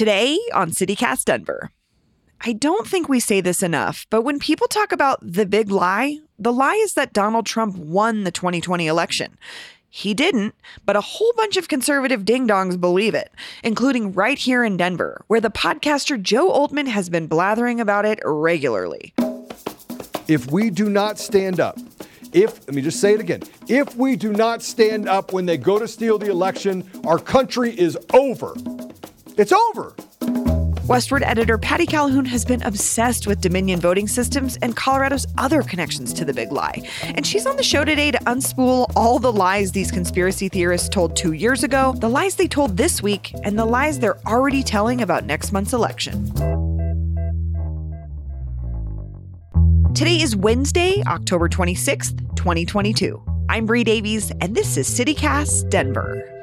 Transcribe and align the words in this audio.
Today 0.00 0.38
on 0.54 0.70
CityCast 0.70 1.26
Denver. 1.26 1.72
I 2.40 2.54
don't 2.54 2.86
think 2.86 3.06
we 3.10 3.20
say 3.20 3.42
this 3.42 3.62
enough, 3.62 4.06
but 4.08 4.22
when 4.22 4.38
people 4.38 4.66
talk 4.66 4.92
about 4.92 5.18
the 5.20 5.44
big 5.44 5.70
lie, 5.70 6.20
the 6.38 6.54
lie 6.54 6.76
is 6.76 6.94
that 6.94 7.12
Donald 7.12 7.44
Trump 7.44 7.76
won 7.76 8.24
the 8.24 8.30
2020 8.30 8.86
election. 8.86 9.36
He 9.90 10.14
didn't, 10.14 10.54
but 10.86 10.96
a 10.96 11.02
whole 11.02 11.34
bunch 11.36 11.58
of 11.58 11.68
conservative 11.68 12.24
ding 12.24 12.48
dongs 12.48 12.80
believe 12.80 13.14
it, 13.14 13.30
including 13.62 14.14
right 14.14 14.38
here 14.38 14.64
in 14.64 14.78
Denver, 14.78 15.22
where 15.26 15.38
the 15.38 15.50
podcaster 15.50 16.18
Joe 16.18 16.50
Oltmann 16.50 16.88
has 16.88 17.10
been 17.10 17.26
blathering 17.26 17.78
about 17.78 18.06
it 18.06 18.20
regularly. 18.24 19.12
If 20.28 20.50
we 20.50 20.70
do 20.70 20.88
not 20.88 21.18
stand 21.18 21.60
up, 21.60 21.78
if, 22.32 22.66
let 22.66 22.74
me 22.74 22.80
just 22.80 23.02
say 23.02 23.12
it 23.12 23.20
again, 23.20 23.42
if 23.68 23.94
we 23.96 24.16
do 24.16 24.32
not 24.32 24.62
stand 24.62 25.10
up 25.10 25.34
when 25.34 25.44
they 25.44 25.58
go 25.58 25.78
to 25.78 25.86
steal 25.86 26.16
the 26.16 26.30
election, 26.30 26.88
our 27.04 27.18
country 27.18 27.78
is 27.78 27.98
over. 28.14 28.54
It's 29.38 29.52
over. 29.52 29.94
Westword 30.90 31.22
editor 31.22 31.56
Patty 31.56 31.86
Calhoun 31.86 32.24
has 32.24 32.44
been 32.44 32.60
obsessed 32.62 33.26
with 33.26 33.40
Dominion 33.40 33.78
voting 33.78 34.08
systems 34.08 34.58
and 34.60 34.74
Colorado's 34.74 35.24
other 35.38 35.62
connections 35.62 36.12
to 36.14 36.24
the 36.24 36.34
big 36.34 36.50
lie. 36.50 36.82
And 37.02 37.24
she's 37.24 37.46
on 37.46 37.56
the 37.56 37.62
show 37.62 37.84
today 37.84 38.10
to 38.10 38.18
unspool 38.24 38.90
all 38.96 39.20
the 39.20 39.32
lies 39.32 39.70
these 39.70 39.92
conspiracy 39.92 40.48
theorists 40.48 40.88
told 40.88 41.16
two 41.16 41.32
years 41.32 41.62
ago, 41.62 41.94
the 41.98 42.08
lies 42.08 42.34
they 42.34 42.48
told 42.48 42.76
this 42.76 43.02
week, 43.02 43.32
and 43.44 43.56
the 43.56 43.64
lies 43.64 44.00
they're 44.00 44.18
already 44.26 44.64
telling 44.64 45.00
about 45.00 45.24
next 45.24 45.52
month's 45.52 45.72
election. 45.72 46.24
Today 49.94 50.20
is 50.20 50.34
Wednesday, 50.34 51.04
October 51.06 51.48
26th, 51.48 52.18
2022. 52.34 53.22
I'm 53.48 53.66
Bree 53.66 53.84
Davies, 53.84 54.32
and 54.40 54.56
this 54.56 54.76
is 54.76 54.88
CityCast 54.88 55.70
Denver. 55.70 56.39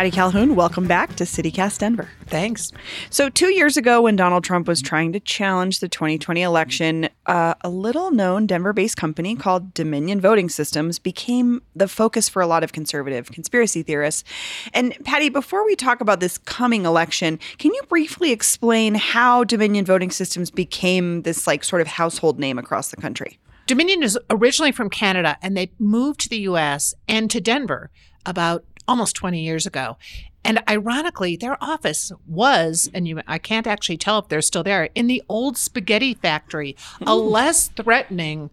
Patty 0.00 0.10
Calhoun, 0.10 0.54
welcome 0.54 0.86
back 0.86 1.14
to 1.16 1.24
CityCast 1.24 1.80
Denver. 1.80 2.08
Thanks. 2.24 2.72
So, 3.10 3.28
two 3.28 3.52
years 3.52 3.76
ago, 3.76 4.00
when 4.00 4.16
Donald 4.16 4.44
Trump 4.44 4.66
was 4.66 4.80
trying 4.80 5.12
to 5.12 5.20
challenge 5.20 5.80
the 5.80 5.90
2020 5.90 6.40
election, 6.40 7.10
uh, 7.26 7.52
a 7.60 7.68
little 7.68 8.10
known 8.10 8.46
Denver 8.46 8.72
based 8.72 8.96
company 8.96 9.36
called 9.36 9.74
Dominion 9.74 10.18
Voting 10.18 10.48
Systems 10.48 10.98
became 10.98 11.60
the 11.76 11.86
focus 11.86 12.30
for 12.30 12.40
a 12.40 12.46
lot 12.46 12.64
of 12.64 12.72
conservative 12.72 13.30
conspiracy 13.30 13.82
theorists. 13.82 14.24
And, 14.72 14.96
Patty, 15.04 15.28
before 15.28 15.66
we 15.66 15.76
talk 15.76 16.00
about 16.00 16.20
this 16.20 16.38
coming 16.38 16.86
election, 16.86 17.38
can 17.58 17.74
you 17.74 17.82
briefly 17.90 18.32
explain 18.32 18.94
how 18.94 19.44
Dominion 19.44 19.84
Voting 19.84 20.10
Systems 20.10 20.50
became 20.50 21.20
this, 21.24 21.46
like, 21.46 21.62
sort 21.62 21.82
of 21.82 21.88
household 21.88 22.38
name 22.38 22.58
across 22.58 22.88
the 22.88 22.96
country? 22.96 23.38
Dominion 23.66 24.02
is 24.02 24.18
originally 24.30 24.72
from 24.72 24.88
Canada 24.88 25.36
and 25.42 25.54
they 25.58 25.70
moved 25.78 26.20
to 26.20 26.30
the 26.30 26.38
US 26.38 26.94
and 27.06 27.30
to 27.30 27.38
Denver 27.38 27.90
about 28.26 28.64
almost 28.90 29.14
20 29.14 29.40
years 29.40 29.66
ago. 29.66 29.96
And 30.44 30.62
ironically, 30.68 31.36
their 31.36 31.62
office 31.62 32.10
was, 32.26 32.90
and 32.92 33.06
you, 33.06 33.20
I 33.26 33.38
can't 33.38 33.68
actually 33.68 33.98
tell 33.98 34.18
if 34.18 34.28
they're 34.28 34.42
still 34.42 34.64
there, 34.64 34.88
in 34.94 35.06
the 35.06 35.22
old 35.28 35.56
spaghetti 35.56 36.14
factory, 36.14 36.76
a 37.06 37.14
less 37.14 37.68
threatening 37.68 38.50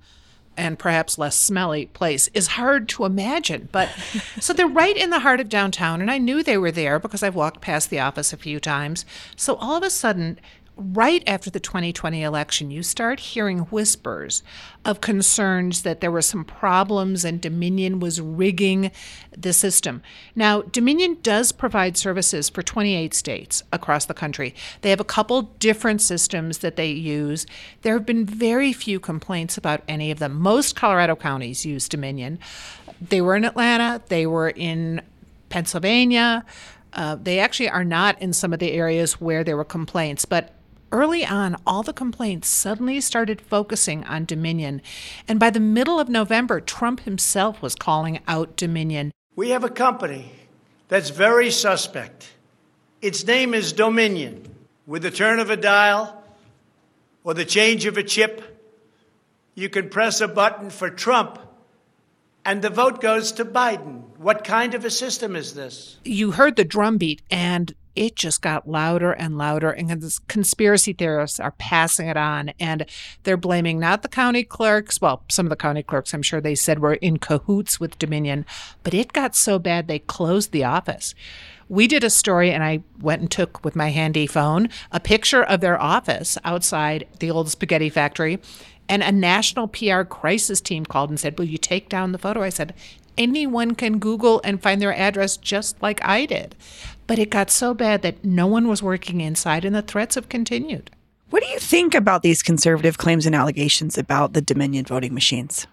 and 0.56 0.78
perhaps 0.78 1.18
less 1.18 1.36
smelly 1.36 1.86
place 1.88 2.30
is 2.34 2.48
hard 2.48 2.90
to 2.90 3.06
imagine. 3.06 3.70
But 3.72 3.90
so 4.40 4.54
they're 4.54 4.68
right 4.68 4.98
in 4.98 5.10
the 5.10 5.20
heart 5.20 5.40
of 5.40 5.50
downtown, 5.50 6.02
and 6.02 6.12
I 6.12 6.20
knew 6.20 6.44
they 6.44 6.58
were 6.58 6.72
there 6.72 7.00
because 7.00 7.24
I've 7.24 7.36
walked 7.36 7.62
past 7.62 7.90
the 7.90 8.00
office 8.00 8.32
a 8.32 8.38
few 8.38 8.60
times. 8.60 9.06
So 9.36 9.56
all 9.56 9.76
of 9.76 9.84
a 9.84 9.90
sudden, 9.90 10.40
right 10.78 11.23
after 11.28 11.50
the 11.50 11.59
2020 11.59 12.22
election, 12.23 12.72
you 12.72 12.83
start 12.83 13.20
hearing 13.20 13.59
whispers 13.59 14.44
of 14.86 15.02
concerns 15.02 15.81
that 15.81 16.02
there 16.02 16.11
were 16.11 16.22
some 16.22 16.45
problems 16.45 17.25
and 17.25 17.42
Dominion 17.42 18.00
was 18.00 18.22
rigging 18.22 18.91
the 19.35 19.53
system. 19.53 20.02
Now, 20.35 20.62
Dominion 20.62 21.18
does 21.22 21.52
provide 21.52 21.97
services 21.97 22.50
for 22.50 22.62
28 22.62 23.13
states 23.13 23.63
across 23.74 24.06
the 24.06 24.13
country. 24.13 24.53
They 24.81 24.90
have 24.91 25.00
a 25.00 25.06
couple 25.06 25.41
different 25.59 26.02
systems 26.02 26.59
that 26.59 26.75
they 26.75 26.91
use. 26.91 27.46
There 27.81 27.94
have 27.94 28.06
been 28.06 28.25
very 28.25 28.72
few 28.72 29.00
complaints 29.00 29.57
about 29.57 29.81
any 29.88 30.12
of 30.12 30.19
them. 30.19 30.40
Most 30.40 30.75
Colorado 30.75 31.16
counties 31.16 31.66
use 31.66 31.90
Dominion. 31.90 32.40
They 33.02 33.22
were 33.22 33.35
in 33.35 33.46
Atlanta, 33.46 34.02
they 34.07 34.25
were 34.25 34.50
in 34.50 35.02
Pennsylvania. 35.50 36.46
Uh, 36.94 37.16
they 37.16 37.40
actually 37.40 37.69
are 37.69 37.84
not 37.84 38.19
in 38.22 38.34
some 38.34 38.53
of 38.53 38.59
the 38.59 38.72
areas 38.72 39.22
where 39.22 39.44
there 39.44 39.57
were 39.57 39.66
complaints, 39.66 40.25
but 40.25 40.53
Early 40.92 41.25
on, 41.25 41.58
all 41.66 41.84
the 41.84 41.94
complaints 41.94 42.48
suddenly 42.48 43.02
started 43.02 43.42
focusing 43.42 44.03
on 44.06 44.25
Dominion. 44.25 44.81
And 45.28 45.40
by 45.40 45.50
the 45.50 45.59
middle 45.59 46.00
of 46.00 46.08
November, 46.08 46.62
Trump 46.62 47.02
himself 47.02 47.62
was 47.62 47.75
calling 47.75 48.20
out 48.28 48.56
Dominion. 48.56 49.12
We 49.36 49.50
have 49.50 49.64
a 49.64 49.70
company 49.70 50.31
that's 50.88 51.09
very 51.09 51.52
suspect. 51.52 52.31
Its 53.02 53.26
name 53.26 53.53
is 53.53 53.74
Dominion. 53.74 54.56
With 54.86 55.02
the 55.02 55.12
turn 55.12 55.40
of 55.40 55.50
a 55.50 55.58
dial 55.58 56.24
or 57.24 57.34
the 57.34 57.44
change 57.44 57.86
of 57.86 57.97
a 57.97 58.03
chip, 58.03 58.58
you 59.53 59.68
can 59.68 59.90
press 59.90 60.22
a 60.22 60.28
button 60.28 60.70
for 60.70 60.90
Trump 60.90 61.40
and 62.47 62.62
the 62.62 62.70
vote 62.70 63.02
goes 63.02 63.34
to 63.34 63.44
Biden. 63.44 64.03
What 64.18 64.46
kind 64.46 64.74
of 64.74 64.86
a 64.86 64.90
system 64.90 65.36
is 65.36 65.53
this? 65.53 65.97
You 66.06 66.31
heard 66.31 66.56
the 66.56 66.64
drumbeat, 66.64 67.22
and 67.30 67.76
it 67.97 68.16
just 68.16 68.41
got 68.41 68.69
louder 68.69 69.12
and 69.12 69.38
louder. 69.38 69.72
And 69.72 70.19
conspiracy 70.28 70.94
theorists 70.94 71.40
are 71.40 71.52
passing 71.52 72.08
it 72.08 72.18
on. 72.18 72.52
And 72.59 72.85
they're 73.24 73.38
blaming 73.38 73.80
not 73.80 74.03
the 74.03 74.08
county 74.08 74.44
clerks. 74.44 75.02
Well, 75.02 75.24
some 75.30 75.47
of 75.47 75.50
the 75.50 75.56
county 75.56 75.84
clerks, 75.84 76.13
I'm 76.13 76.22
sure 76.22 76.40
they 76.40 76.56
said, 76.56 76.80
were 76.80 76.94
in 76.96 77.18
cahoots 77.18 77.80
with 77.80 78.00
Dominion. 78.00 78.46
But 78.84 78.94
it 78.94 79.13
got 79.13 79.35
so 79.35 79.59
bad 79.59 79.88
they 79.88 80.00
closed 80.00 80.52
the 80.52 80.63
office. 80.63 81.16
We 81.69 81.88
did 81.88 82.03
a 82.03 82.09
story, 82.09 82.52
and 82.52 82.63
I 82.63 82.84
went 83.02 83.22
and 83.22 83.30
took 83.30 83.66
with 83.66 83.75
my 83.75 83.90
handy 83.90 84.25
phone 84.25 84.69
a 84.91 85.02
picture 85.02 85.44
of 85.44 85.59
their 85.59 85.81
office 85.81 86.38
outside 86.46 87.08
the 87.19 87.29
old 87.29 87.50
spaghetti 87.50 87.90
factory. 87.90 88.40
And 88.88 89.03
a 89.03 89.12
national 89.12 89.68
PR 89.68 90.03
crisis 90.03 90.62
team 90.62 90.85
called 90.85 91.09
and 91.09 91.19
said, 91.19 91.38
Will 91.38 91.46
you 91.46 91.58
take 91.58 91.90
down 91.90 92.14
the 92.14 92.18
photo? 92.18 92.41
I 92.41 92.50
said, 92.50 92.74
Anyone 93.17 93.75
can 93.75 94.00
Google 94.00 94.41
and 94.44 94.61
find 94.61 94.81
their 94.81 94.94
address 94.94 95.38
just 95.38 95.81
like 95.81 96.03
I 96.03 96.25
did. 96.25 96.55
But 97.07 97.19
it 97.19 97.29
got 97.29 97.50
so 97.50 97.73
bad 97.73 98.01
that 98.01 98.23
no 98.23 98.47
one 98.47 98.67
was 98.67 98.83
working 98.83 99.22
inside, 99.22 99.66
and 99.66 99.75
the 99.75 99.81
threats 99.81 100.16
have 100.16 100.29
continued. 100.29 100.91
What 101.29 101.44
do 101.44 101.50
you 101.50 101.59
think 101.59 101.95
about 101.95 102.22
these 102.22 102.44
conservative 102.44 102.97
claims 102.97 103.25
and 103.25 103.35
allegations 103.35 103.97
about 103.97 104.33
the 104.33 104.41
Dominion 104.41 104.85
voting 104.85 105.13
machines? 105.13 105.67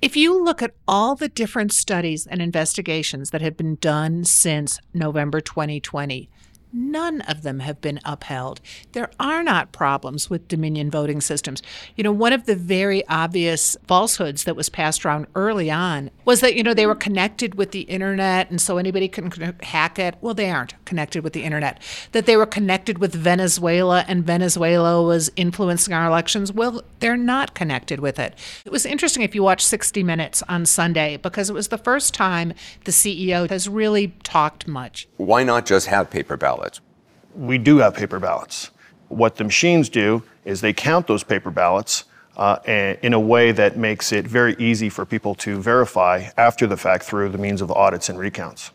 If 0.00 0.16
you 0.16 0.42
look 0.42 0.62
at 0.62 0.74
all 0.88 1.14
the 1.14 1.28
different 1.28 1.72
studies 1.72 2.26
and 2.26 2.42
investigations 2.42 3.30
that 3.30 3.40
have 3.40 3.56
been 3.56 3.76
done 3.76 4.24
since 4.24 4.80
November 4.92 5.40
2020, 5.40 6.28
None 6.72 7.20
of 7.22 7.42
them 7.42 7.60
have 7.60 7.80
been 7.82 8.00
upheld. 8.04 8.60
There 8.92 9.10
are 9.20 9.42
not 9.42 9.72
problems 9.72 10.30
with 10.30 10.48
Dominion 10.48 10.90
voting 10.90 11.20
systems. 11.20 11.62
You 11.96 12.04
know, 12.04 12.12
one 12.12 12.32
of 12.32 12.46
the 12.46 12.56
very 12.56 13.06
obvious 13.08 13.76
falsehoods 13.86 14.44
that 14.44 14.56
was 14.56 14.70
passed 14.70 15.04
around 15.04 15.26
early 15.34 15.70
on 15.70 16.10
was 16.24 16.40
that, 16.40 16.54
you 16.56 16.62
know, 16.62 16.72
they 16.72 16.86
were 16.86 16.94
connected 16.94 17.56
with 17.56 17.72
the 17.72 17.82
internet 17.82 18.50
and 18.50 18.58
so 18.58 18.78
anybody 18.78 19.06
can 19.06 19.30
hack 19.62 19.98
it. 19.98 20.14
Well, 20.22 20.32
they 20.32 20.50
aren't 20.50 20.82
connected 20.86 21.22
with 21.22 21.34
the 21.34 21.42
internet. 21.42 21.82
That 22.12 22.24
they 22.24 22.36
were 22.36 22.46
connected 22.46 22.98
with 22.98 23.14
Venezuela 23.14 24.06
and 24.08 24.24
Venezuela 24.24 25.02
was 25.02 25.30
influencing 25.36 25.92
our 25.92 26.06
elections. 26.06 26.52
Well, 26.52 26.82
they're 27.00 27.16
not 27.18 27.54
connected 27.54 28.00
with 28.00 28.18
it. 28.18 28.34
It 28.64 28.72
was 28.72 28.86
interesting 28.86 29.22
if 29.22 29.34
you 29.34 29.42
watch 29.42 29.64
60 29.64 30.02
Minutes 30.02 30.42
on 30.48 30.64
Sunday 30.64 31.18
because 31.18 31.50
it 31.50 31.52
was 31.52 31.68
the 31.68 31.78
first 31.78 32.14
time 32.14 32.54
the 32.84 32.92
CEO 32.92 33.48
has 33.50 33.68
really 33.68 34.14
talked 34.22 34.66
much. 34.66 35.06
Why 35.18 35.42
not 35.42 35.66
just 35.66 35.86
have 35.88 36.08
paper 36.08 36.36
ballots? 36.36 36.61
We 37.34 37.58
do 37.58 37.78
have 37.78 37.94
paper 37.94 38.18
ballots. 38.18 38.70
What 39.08 39.36
the 39.36 39.44
machines 39.44 39.88
do 39.88 40.22
is 40.44 40.60
they 40.60 40.72
count 40.72 41.06
those 41.06 41.22
paper 41.22 41.50
ballots 41.50 42.04
uh, 42.36 42.58
in 42.66 43.12
a 43.12 43.20
way 43.20 43.52
that 43.52 43.76
makes 43.76 44.12
it 44.12 44.26
very 44.26 44.54
easy 44.58 44.88
for 44.88 45.04
people 45.04 45.34
to 45.36 45.60
verify 45.60 46.28
after 46.36 46.66
the 46.66 46.76
fact 46.76 47.04
through 47.04 47.28
the 47.28 47.38
means 47.38 47.60
of 47.60 47.70
audits 47.70 48.08
and 48.08 48.18
recounts. 48.18 48.70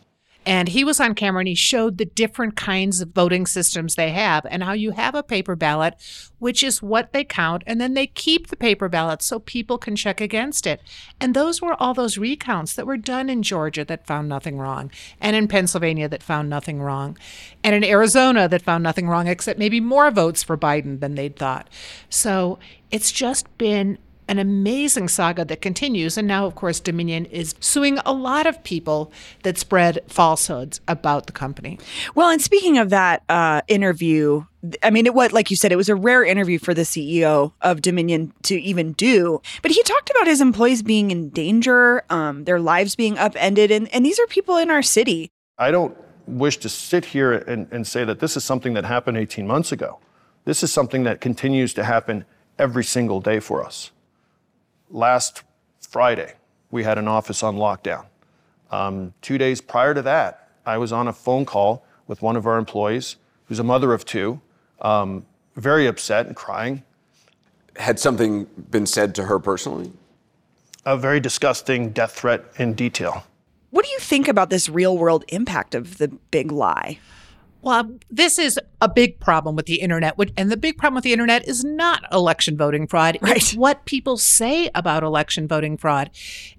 And 0.47 0.69
he 0.69 0.85
was 0.85 1.01
on 1.01 1.13
camera 1.13 1.41
and 1.41 1.47
he 1.49 1.55
showed 1.55 1.97
the 1.97 2.05
different 2.05 2.55
kinds 2.55 3.01
of 3.01 3.09
voting 3.09 3.45
systems 3.45 3.95
they 3.95 4.11
have 4.11 4.45
and 4.49 4.63
how 4.63 4.71
you 4.71 4.91
have 4.91 5.13
a 5.13 5.21
paper 5.21 5.57
ballot, 5.57 5.95
which 6.39 6.63
is 6.63 6.81
what 6.81 7.11
they 7.11 7.25
count. 7.25 7.63
And 7.67 7.81
then 7.81 7.95
they 7.95 8.07
keep 8.07 8.47
the 8.47 8.55
paper 8.55 8.87
ballot 8.87 9.21
so 9.21 9.39
people 9.39 9.77
can 9.77 9.97
check 9.97 10.21
against 10.21 10.65
it. 10.65 10.81
And 11.19 11.35
those 11.35 11.61
were 11.61 11.73
all 11.73 11.93
those 11.93 12.17
recounts 12.17 12.73
that 12.75 12.87
were 12.87 12.95
done 12.95 13.29
in 13.29 13.43
Georgia 13.43 13.83
that 13.83 14.07
found 14.07 14.29
nothing 14.29 14.57
wrong, 14.57 14.89
and 15.19 15.35
in 15.35 15.49
Pennsylvania 15.49 16.07
that 16.07 16.23
found 16.23 16.49
nothing 16.49 16.81
wrong, 16.81 17.17
and 17.61 17.75
in 17.75 17.83
Arizona 17.83 18.47
that 18.47 18.61
found 18.61 18.83
nothing 18.83 19.09
wrong, 19.09 19.27
except 19.27 19.59
maybe 19.59 19.81
more 19.81 20.09
votes 20.11 20.43
for 20.43 20.55
Biden 20.55 21.01
than 21.01 21.15
they'd 21.15 21.35
thought. 21.35 21.67
So 22.09 22.57
it's 22.89 23.11
just 23.11 23.57
been 23.57 23.97
an 24.27 24.39
amazing 24.39 25.07
saga 25.07 25.45
that 25.45 25.61
continues. 25.61 26.17
And 26.17 26.27
now, 26.27 26.45
of 26.45 26.55
course, 26.55 26.79
Dominion 26.79 27.25
is 27.25 27.55
suing 27.59 27.99
a 28.05 28.13
lot 28.13 28.47
of 28.47 28.63
people 28.63 29.11
that 29.43 29.57
spread 29.57 29.99
falsehoods 30.07 30.81
about 30.87 31.27
the 31.27 31.33
company. 31.33 31.79
Well, 32.15 32.29
and 32.29 32.41
speaking 32.41 32.77
of 32.77 32.89
that 32.89 33.23
uh, 33.29 33.61
interview, 33.67 34.45
I 34.83 34.89
mean, 34.89 35.05
it 35.05 35.13
was 35.13 35.31
like 35.31 35.49
you 35.49 35.55
said, 35.55 35.71
it 35.71 35.77
was 35.77 35.89
a 35.89 35.95
rare 35.95 36.23
interview 36.23 36.59
for 36.59 36.73
the 36.73 36.81
CEO 36.81 37.53
of 37.61 37.81
Dominion 37.81 38.33
to 38.43 38.59
even 38.61 38.93
do. 38.93 39.41
But 39.61 39.71
he 39.71 39.81
talked 39.83 40.09
about 40.09 40.27
his 40.27 40.41
employees 40.41 40.81
being 40.83 41.11
in 41.11 41.29
danger, 41.29 42.03
um, 42.09 42.43
their 42.45 42.59
lives 42.59 42.95
being 42.95 43.17
upended, 43.17 43.71
and, 43.71 43.93
and 43.93 44.05
these 44.05 44.19
are 44.19 44.27
people 44.27 44.57
in 44.57 44.69
our 44.69 44.81
city. 44.81 45.31
I 45.57 45.71
don't 45.71 45.97
wish 46.27 46.57
to 46.57 46.69
sit 46.69 47.05
here 47.05 47.31
and, 47.31 47.67
and 47.71 47.87
say 47.87 48.03
that 48.03 48.19
this 48.19 48.35
is 48.35 48.43
something 48.43 48.73
that 48.73 48.83
happened 48.83 49.17
18 49.17 49.47
months 49.47 49.71
ago. 49.71 49.99
This 50.45 50.63
is 50.63 50.71
something 50.71 51.03
that 51.03 51.21
continues 51.21 51.73
to 51.75 51.83
happen 51.83 52.25
every 52.59 52.83
single 52.83 53.21
day 53.21 53.39
for 53.39 53.63
us. 53.63 53.91
Last 54.89 55.43
Friday, 55.81 56.33
we 56.71 56.83
had 56.83 56.97
an 56.97 57.07
office 57.07 57.43
on 57.43 57.57
lockdown. 57.57 58.05
Um, 58.71 59.13
two 59.21 59.37
days 59.37 59.59
prior 59.61 59.93
to 59.93 60.01
that, 60.03 60.49
I 60.65 60.77
was 60.77 60.91
on 60.91 61.07
a 61.07 61.13
phone 61.13 61.45
call 61.45 61.85
with 62.07 62.21
one 62.21 62.35
of 62.35 62.45
our 62.45 62.57
employees, 62.57 63.17
who's 63.45 63.59
a 63.59 63.63
mother 63.63 63.93
of 63.93 64.05
two, 64.05 64.41
um, 64.81 65.25
very 65.55 65.87
upset 65.87 66.27
and 66.27 66.35
crying. 66.35 66.83
Had 67.75 67.99
something 67.99 68.45
been 68.69 68.85
said 68.85 69.13
to 69.15 69.25
her 69.25 69.39
personally? 69.39 69.91
A 70.85 70.97
very 70.97 71.19
disgusting 71.19 71.91
death 71.91 72.13
threat 72.13 72.45
in 72.57 72.73
detail. 72.73 73.23
What 73.71 73.85
do 73.85 73.91
you 73.91 73.99
think 73.99 74.27
about 74.27 74.49
this 74.49 74.69
real 74.69 74.97
world 74.97 75.25
impact 75.27 75.75
of 75.75 75.97
the 75.97 76.07
big 76.07 76.51
lie? 76.51 76.99
Well, 77.61 77.97
this 78.09 78.39
is 78.39 78.59
a 78.81 78.87
big 78.87 79.19
problem 79.19 79.55
with 79.55 79.65
the 79.65 79.81
internet, 79.81 80.15
and 80.37 80.51
the 80.51 80.57
big 80.57 80.77
problem 80.77 80.95
with 80.95 81.03
the 81.03 81.13
internet 81.13 81.47
is 81.47 81.63
not 81.63 82.03
election 82.11 82.55
voting 82.57 82.87
fraud. 82.87 83.17
Right. 83.21 83.37
It's 83.37 83.55
what 83.55 83.85
people 83.85 84.17
say 84.17 84.69
about 84.73 85.03
election 85.03 85.47
voting 85.47 85.77
fraud. 85.77 86.09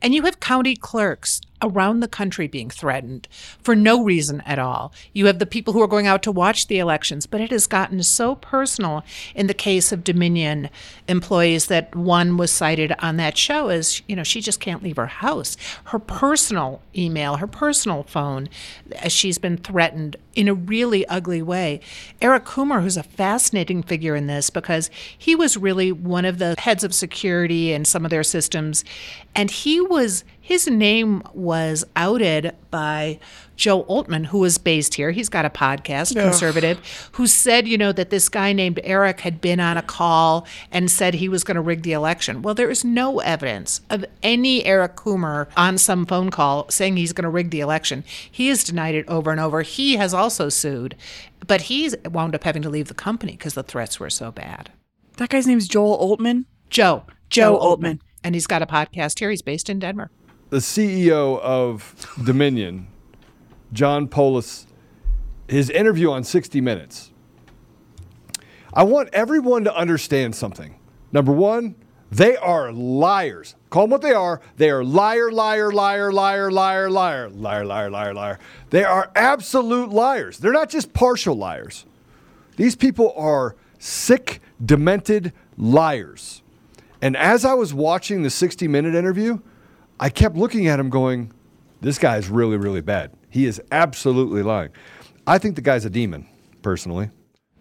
And 0.03 0.15
you 0.15 0.23
have 0.25 0.41
county 0.41 0.77
clerks 0.77 1.41
around 1.63 2.01
the 2.01 2.09
country 2.09 2.47
being 2.47 2.71
threatened 2.71 3.29
for 3.61 3.75
no 3.75 4.03
reason 4.03 4.43
at 4.47 4.59
all. 4.59 4.93
You 5.13 5.27
have 5.27 5.39
the 5.39 5.47
people 5.47 5.73
who 5.73 5.83
are 5.83 5.89
going 5.89 6.07
out 6.07 6.23
to 6.25 6.33
watch 6.33 6.67
the 6.67 6.79
elections, 6.79 7.27
but 7.27 7.41
it 7.41 7.51
has 7.51 7.67
gotten 7.67 8.03
so 8.03 8.37
personal 8.37 9.05
in 9.35 9.47
the 9.47 9.55
case 9.55 9.93
of 9.93 10.05
Dominion 10.05 10.71
employees 11.09 11.67
that 11.67 11.95
one 11.95 12.37
was 12.37 12.51
cited 12.51 12.93
on 13.01 13.17
that 13.17 13.37
show 13.37 13.69
as, 13.69 14.03
you 14.07 14.17
know, 14.17 14.23
she 14.23 14.41
just 14.41 14.61
can't 14.61 14.83
leave 14.83 14.97
her 14.97 15.07
house. 15.07 15.57
Her 15.85 15.99
personal 15.99 16.81
email, 16.97 17.37
her 17.37 17.47
personal 17.47 18.05
phone, 18.05 18.49
she's 19.09 19.39
been 19.39 19.57
threatened 19.57 20.17
in 20.35 20.47
a 20.47 20.55
really 20.55 21.05
ugly 21.09 21.43
way. 21.43 21.81
Eric 22.23 22.45
Coomer, 22.45 22.83
who's 22.83 22.97
a 22.97 23.03
fascinating 23.03 23.83
figure 23.83 24.15
in 24.15 24.29
this 24.29 24.51
because 24.51 24.89
he 25.17 25.35
was 25.35 25.57
really 25.57 25.91
one 25.91 26.25
of 26.25 26.39
the 26.39 26.55
heads 26.59 26.85
of 26.85 26.95
security 26.95 27.73
in 27.73 27.85
some 27.85 28.05
of 28.05 28.11
their 28.11 28.23
systems, 28.23 28.85
and 29.35 29.51
he 29.51 29.81
was 29.81 30.25
his 30.49 30.67
name 30.67 31.23
was 31.35 31.85
outed 31.95 32.57
by 32.71 33.19
Joe 33.55 33.85
Oltmann, 33.85 34.25
who 34.25 34.43
is 34.45 34.57
based 34.57 34.95
here. 34.95 35.11
He's 35.11 35.29
got 35.29 35.45
a 35.45 35.51
podcast, 35.51 36.15
conservative, 36.15 37.11
who 37.13 37.27
said, 37.27 37.69
you 37.69 37.77
know, 37.77 37.93
that 37.93 38.09
this 38.09 38.31
guy 38.31 38.55
named 38.55 38.81
Eric 38.83 39.21
had 39.21 39.43
been 39.43 39.61
on 39.61 39.77
a 39.77 39.83
call 39.83 40.47
and 40.73 40.91
said 40.91 41.13
he 41.13 41.29
was 41.29 41.45
going 41.45 41.57
to 41.57 41.61
rig 41.61 41.83
the 41.83 41.93
election. 41.93 42.41
Well, 42.41 42.55
there 42.55 42.71
is 42.71 42.83
no 42.83 43.21
evidence 43.21 43.83
of 43.91 44.07
any 44.23 44.65
Eric 44.65 44.97
Coomer 44.97 45.49
on 45.55 45.77
some 45.77 46.07
phone 46.07 46.31
call 46.31 46.67
saying 46.71 46.97
he's 46.97 47.13
going 47.13 47.25
to 47.25 47.29
rig 47.29 47.51
the 47.51 47.61
election. 47.61 48.03
He 48.31 48.49
has 48.49 48.65
denied 48.65 48.95
it 48.95 49.07
over 49.07 49.31
and 49.31 49.39
over. 49.39 49.61
He 49.61 49.97
has 49.97 50.15
also 50.15 50.49
sued, 50.49 50.97
but 51.47 51.61
he's 51.61 51.95
wound 52.07 52.35
up 52.35 52.45
having 52.45 52.63
to 52.63 52.71
leave 52.71 52.89
the 52.89 52.95
company 52.95 53.33
because 53.33 53.53
the 53.53 53.63
threats 53.63 54.01
were 54.01 54.09
so 54.09 54.33
bad. 54.33 54.73
That 55.19 55.29
guy's 55.29 55.47
name's 55.47 55.69
Joel 55.69 55.93
Altman? 55.97 56.47
Joe. 56.71 57.05
Joe 57.29 57.59
Oltmann. 57.61 58.01
And 58.25 58.35
he's 58.35 58.47
got 58.47 58.63
a 58.63 58.67
podcast 58.67 59.19
here. 59.19 59.29
He's 59.29 59.43
based 59.43 59.69
in 59.69 59.79
Denver. 59.79 60.11
The 60.51 60.59
CEO 60.59 61.39
of 61.41 61.95
Dominion, 62.25 62.87
John 63.73 64.09
Poulos, 64.09 64.65
his 65.47 65.69
interview 65.69 66.11
on 66.11 66.25
60 66.25 66.63
Minutes. 66.63 67.11
I 68.73 68.85
want 68.85 69.11
everyone 69.13 69.65
to 69.65 69.77
understand 69.77 70.35
something. 70.35 70.77
Number 71.13 71.33
one, 71.33 71.75
they 72.11 72.35
are 72.37 72.73
liars. 72.73 73.57
Call 73.69 73.83
them 73.83 73.91
what 73.91 74.01
they 74.01 74.13
are. 74.13 74.41
They 74.57 74.71
are 74.71 74.83
liar, 74.83 75.31
liar, 75.31 75.71
liar, 75.71 76.11
liar, 76.11 76.51
liar, 76.51 76.91
liar, 76.91 77.29
liar, 77.29 77.65
liar, 77.65 77.91
liar, 77.91 78.15
liar. 78.15 78.39
They 78.71 78.85
are 78.85 79.11
absolute 79.15 79.91
liars. 79.91 80.39
They're 80.39 80.53
not 80.53 80.71
just 80.71 80.95
partial 80.95 81.35
liars. 81.35 81.85
These 82.57 82.75
people 82.75 83.13
are 83.17 83.55
sick, 83.79 84.41
demented 84.65 85.35
liars. 85.59 86.43
And 87.03 87.19
as 87.19 87.45
I 87.45 87.53
was 87.53 87.75
watching 87.75 88.23
the 88.23 88.31
60 88.31 88.67
minute 88.67 88.95
interview, 88.95 89.41
I 90.01 90.11
kept 90.11 90.37
looking 90.37 90.69
at 90.69 90.79
him 90.79 90.91
going, 90.91 91.33
this 91.81 91.99
guy 91.99 92.17
is 92.17 92.29
really, 92.29 92.57
really 92.57 92.81
bad. 92.81 93.11
He 93.31 93.47
is 93.47 93.61
absolutely 93.73 94.43
lying. 94.43 94.71
I 95.27 95.39
think 95.39 95.57
the 95.57 95.63
guy's 95.63 95.85
a 95.85 95.91
demon, 95.91 96.27
personally. 96.63 97.11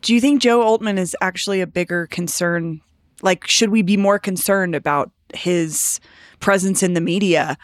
Do 0.02 0.14
you 0.14 0.22
think 0.22 0.42
Joe 0.42 0.62
Altman 0.62 0.98
is 0.98 1.16
actually 1.22 1.62
a 1.62 1.68
bigger 1.68 2.08
concern? 2.08 2.82
Like, 3.22 3.48
should 3.48 3.70
we 3.70 3.82
be 3.82 3.98
more 3.98 4.20
concerned 4.20 4.76
about 4.76 5.12
his 5.34 6.00
presence 6.40 6.84
in 6.84 6.94
the 6.94 7.02
media 7.02 7.58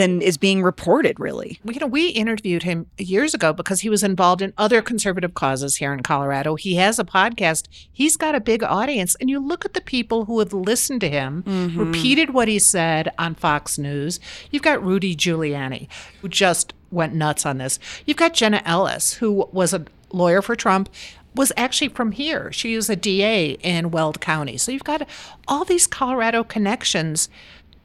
than 0.00 0.22
is 0.22 0.38
being 0.38 0.62
reported, 0.62 1.20
really? 1.20 1.60
you 1.64 1.78
know, 1.78 1.86
we 1.86 2.08
interviewed 2.08 2.62
him 2.62 2.86
years 2.96 3.34
ago 3.34 3.52
because 3.52 3.80
he 3.80 3.90
was 3.90 4.02
involved 4.02 4.40
in 4.40 4.54
other 4.56 4.80
conservative 4.80 5.34
causes 5.34 5.76
here 5.76 5.92
in 5.92 6.02
Colorado. 6.02 6.54
He 6.54 6.76
has 6.76 6.98
a 6.98 7.04
podcast. 7.04 7.68
He's 7.92 8.16
got 8.16 8.34
a 8.34 8.40
big 8.40 8.62
audience. 8.62 9.14
And 9.20 9.28
you 9.28 9.38
look 9.38 9.66
at 9.66 9.74
the 9.74 9.80
people 9.82 10.24
who 10.24 10.38
have 10.38 10.54
listened 10.54 11.02
to 11.02 11.10
him, 11.10 11.42
mm-hmm. 11.42 11.78
repeated 11.78 12.30
what 12.30 12.48
he 12.48 12.58
said 12.58 13.12
on 13.18 13.34
Fox 13.34 13.76
News. 13.76 14.20
You've 14.50 14.62
got 14.62 14.82
Rudy 14.82 15.14
Giuliani, 15.14 15.88
who 16.22 16.28
just 16.28 16.72
went 16.90 17.14
nuts 17.14 17.44
on 17.44 17.58
this. 17.58 17.78
You've 18.06 18.16
got 18.16 18.32
Jenna 18.32 18.62
Ellis, 18.64 19.14
who 19.14 19.48
was 19.52 19.74
a 19.74 19.84
lawyer 20.12 20.40
for 20.40 20.56
Trump. 20.56 20.88
Was 21.32 21.52
actually 21.56 21.90
from 21.90 22.10
here. 22.10 22.50
She 22.50 22.74
was 22.74 22.90
a 22.90 22.96
DA 22.96 23.50
in 23.62 23.92
Weld 23.92 24.20
County. 24.20 24.56
So 24.56 24.72
you've 24.72 24.82
got 24.82 25.08
all 25.46 25.64
these 25.64 25.86
Colorado 25.86 26.42
connections 26.42 27.28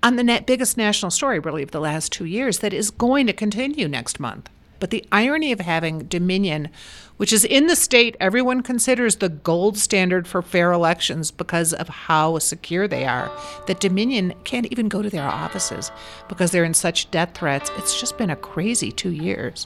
on 0.05 0.17
the 0.17 0.43
biggest 0.45 0.77
national 0.77 1.09
story, 1.09 1.39
really, 1.39 1.63
of 1.63 1.71
the 1.71 1.79
last 1.79 2.11
two 2.11 2.25
years 2.25 2.59
that 2.59 2.73
is 2.73 2.91
going 2.91 3.25
to 3.25 3.33
continue 3.33 3.87
next 3.87 4.19
month. 4.19 4.51
But 4.79 4.91
the 4.91 5.03
irony 5.11 5.51
of 5.51 5.61
having 5.61 5.99
Dominion, 6.03 6.69
which 7.17 7.33
is 7.33 7.43
in 7.43 7.65
the 7.65 7.75
state 7.75 8.15
everyone 8.19 8.61
considers 8.61 9.15
the 9.15 9.29
gold 9.29 9.79
standard 9.79 10.27
for 10.27 10.43
fair 10.43 10.71
elections 10.71 11.31
because 11.31 11.73
of 11.73 11.89
how 11.89 12.37
secure 12.37 12.87
they 12.87 13.05
are, 13.05 13.31
that 13.65 13.79
Dominion 13.79 14.35
can't 14.43 14.67
even 14.67 14.89
go 14.89 15.01
to 15.01 15.09
their 15.09 15.23
offices 15.23 15.91
because 16.29 16.51
they're 16.51 16.63
in 16.63 16.75
such 16.75 17.09
death 17.09 17.33
threats. 17.33 17.71
It's 17.77 17.99
just 17.99 18.15
been 18.19 18.29
a 18.29 18.35
crazy 18.35 18.91
two 18.91 19.11
years. 19.11 19.65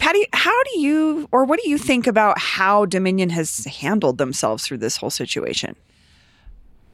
Patty, 0.00 0.26
how 0.32 0.62
do 0.64 0.80
you, 0.80 1.28
or 1.30 1.44
what 1.44 1.60
do 1.62 1.68
you 1.68 1.76
think 1.76 2.06
about 2.06 2.38
how 2.38 2.86
Dominion 2.86 3.28
has 3.30 3.66
handled 3.66 4.16
themselves 4.16 4.66
through 4.66 4.78
this 4.78 4.96
whole 4.96 5.10
situation? 5.10 5.76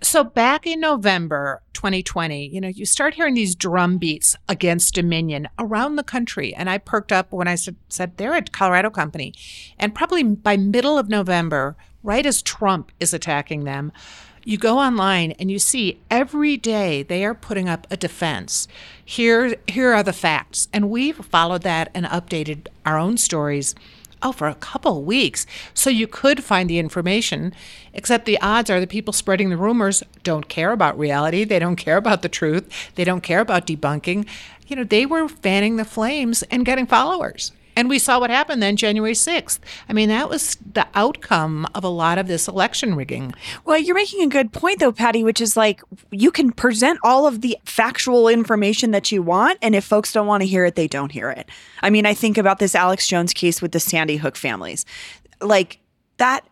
So 0.03 0.25
back 0.25 0.67
in 0.67 0.81
November 0.81 1.63
2020, 1.73 2.49
you 2.49 2.61
know, 2.61 2.69
you 2.69 2.85
start 2.85 3.15
hearing 3.15 3.35
these 3.35 3.55
drum 3.55 3.97
beats 3.97 4.37
against 4.49 4.95
Dominion 4.95 5.49
around 5.59 5.97
the 5.97 6.03
country. 6.03 6.53
And 6.55 6.69
I 6.69 6.79
perked 6.79 7.13
up 7.13 7.33
when 7.33 7.49
I 7.49 7.55
said, 7.55 7.77
said 7.89 8.17
they're 8.17 8.35
a 8.35 8.43
Colorado 8.43 8.91
company. 8.91 9.33
And 9.79 9.95
probably 9.95 10.25
by 10.25 10.57
middle 10.57 10.99
of 10.99 11.09
November, 11.09 11.77
right 12.03 12.27
as 12.27 12.43
Trump 12.43 12.93
is 12.99 13.15
attacking 13.15 13.65
them, 13.65 13.93
You 14.49 14.59
go 14.59 14.79
online 14.79 15.33
and 15.41 15.51
you 15.51 15.59
see 15.59 15.99
every 16.09 16.57
day 16.57 17.03
they 17.03 17.25
are 17.25 17.35
putting 17.35 17.69
up 17.69 17.85
a 17.91 17.97
defense. 17.97 18.69
Here, 19.05 19.57
here 19.67 19.93
are 19.93 20.05
the 20.05 20.13
facts. 20.13 20.69
And 20.73 20.89
we've 20.89 21.17
followed 21.17 21.63
that 21.63 21.91
and 21.93 22.07
updated 22.07 22.69
our 22.85 22.97
own 22.97 23.17
stories 23.17 23.75
oh, 24.23 24.31
for 24.31 24.47
a 24.47 24.55
couple 24.55 24.99
of 24.99 25.05
weeks. 25.05 25.49
So 25.75 25.91
you 25.91 26.07
could 26.07 26.45
find 26.45 26.71
the 26.71 26.79
information, 26.79 27.55
except 27.93 28.25
the 28.25 28.41
odds 28.41 28.71
are 28.71 28.79
the 28.79 28.87
people 28.87 29.13
spreading 29.13 29.51
the 29.51 29.57
rumors 29.57 30.05
don't 30.23 30.49
care 30.49 30.71
about 30.71 30.97
reality. 30.97 31.43
They 31.43 31.59
don't 31.59 31.75
care 31.75 31.97
about 31.97 32.23
the 32.23 32.29
truth. 32.29 32.93
They 32.95 33.03
don't 33.03 33.25
care 33.25 33.41
about 33.41 33.67
debunking. 33.67 34.29
You 34.69 34.77
know, 34.77 34.85
they 34.85 35.07
were 35.07 35.27
fanning 35.29 35.75
the 35.75 35.85
flames 35.85 36.45
and 36.45 36.65
getting 36.65 36.87
followers. 36.87 37.51
And 37.77 37.89
we 37.89 37.99
saw 37.99 38.19
what 38.19 38.31
happened 38.31 38.63
then 38.63 38.77
January 38.77 39.13
6th. 39.13 39.61
I 39.89 39.93
mean, 39.93 40.09
that 40.09 40.29
was 40.29 40.57
the 40.73 40.89
outcome 40.95 41.69
of 41.75 41.85
a 41.85 41.89
lot 41.89 42.19
of 42.19 42.27
this 42.27 42.49
election 42.49 42.97
rigging. 42.97 43.35
Well, 43.65 43.79
you're 43.79 43.95
making 43.95 44.23
a 44.23 44.29
good 44.29 44.53
point, 44.53 44.81
though, 44.81 44.93
Patty, 44.93 45.23
which 45.23 45.41
is 45.41 45.57
like 45.57 45.83
you 46.11 46.31
can 46.31 46.51
present 46.51 46.99
all 47.05 47.27
of 47.27 47.43
the 47.43 47.59
factual 47.65 48.29
information 48.29 48.91
that 48.93 49.13
you 49.13 49.23
want. 49.23 49.59
And 49.61 49.75
if 49.75 49.85
folks 49.85 50.13
don't 50.13 50.27
want 50.27 50.41
to 50.43 50.49
hear 50.49 50.65
it, 50.65 50.75
they 50.75 50.89
don't 50.89 51.13
hear 51.13 51.31
it. 51.31 51.49
I 51.83 51.91
mean, 51.91 52.07
I 52.07 52.15
think 52.15 52.39
about 52.39 52.59
this 52.59 52.75
Alex 52.75 53.07
Jones 53.07 53.33
case 53.33 53.61
with 53.61 53.73
the 53.73 53.81
Sandy 53.81 54.17
Hook 54.17 54.37
families. 54.37 54.87
Like, 55.41 55.79
that 56.17 56.47